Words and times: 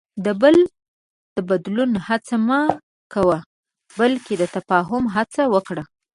د 0.25 0.27
بل 0.41 0.57
د 1.35 1.37
بدلون 1.49 1.91
هڅه 2.07 2.35
مه 2.47 2.61
کوه، 3.13 3.37
بلکې 3.99 4.33
د 4.37 4.43
تفاهم 4.55 5.03
هڅه 5.15 5.43
وکړه. 5.53 5.83